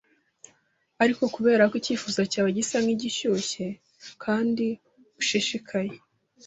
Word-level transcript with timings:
Ariko 1.03 1.23
kubera 1.35 1.63
ko 1.69 1.75
icyifuzo 1.81 2.21
cyawe 2.31 2.49
gisa 2.57 2.77
nkigishyushye 2.83 3.67
kandi 4.23 4.67
ushishikaye 5.21 5.93